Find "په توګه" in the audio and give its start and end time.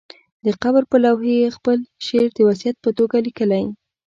2.83-3.17